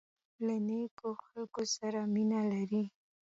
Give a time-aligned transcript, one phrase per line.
[0.03, 2.83] انا له نیکو خلکو سره مینه لري